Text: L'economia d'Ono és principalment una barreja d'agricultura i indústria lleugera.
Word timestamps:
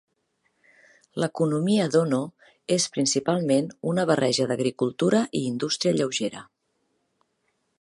L'economia 1.23 1.83
d'Ono 1.95 2.21
és 2.77 2.87
principalment 2.95 3.67
una 3.93 4.07
barreja 4.13 4.49
d'agricultura 4.53 5.21
i 5.41 5.43
indústria 5.51 5.97
lleugera. 6.01 6.43